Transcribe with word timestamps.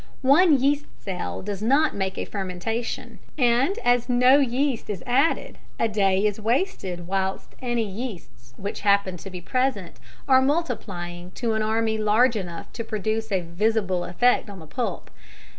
One 0.25 0.59
yeast 0.59 0.87
cell 0.97 1.43
does 1.43 1.61
not 1.61 1.93
make 1.95 2.17
a 2.17 2.25
fermentation, 2.25 3.19
and 3.37 3.77
as 3.85 4.09
no 4.09 4.39
yeast 4.39 4.89
is 4.89 5.03
added 5.05 5.59
a 5.79 5.87
day 5.87 6.25
is 6.25 6.41
wasted 6.41 7.05
whilst 7.05 7.53
any 7.61 7.87
yeasts 7.87 8.55
which 8.57 8.79
happen 8.79 9.15
to 9.17 9.29
be 9.29 9.41
present 9.41 9.99
are 10.27 10.41
multiplying 10.41 11.29
to 11.35 11.53
an 11.53 11.61
army 11.61 11.99
large 11.99 12.35
enough 12.35 12.73
to 12.73 12.83
produce 12.83 13.31
a 13.31 13.41
visible 13.41 14.03
effect 14.03 14.49
on 14.49 14.57
the 14.57 14.65
pulp. 14.65 15.11